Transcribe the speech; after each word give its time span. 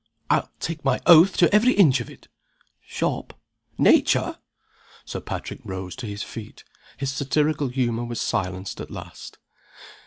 "I'll 0.31 0.49
take 0.59 0.83
my 0.83 0.99
oath 1.05 1.37
to 1.37 1.53
every 1.53 1.73
inch 1.73 1.99
of 1.99 2.09
it!" 2.09 2.27
"Shop?" 2.83 3.39
"Nature!" 3.77 4.39
Sir 5.05 5.19
Patrick 5.19 5.59
rose 5.63 5.95
to 5.97 6.07
his 6.07 6.23
feet; 6.23 6.63
his 6.97 7.11
satirical 7.13 7.67
humor 7.67 8.05
was 8.05 8.19
silenced 8.19 8.81
at 8.81 8.89
last. 8.89 9.37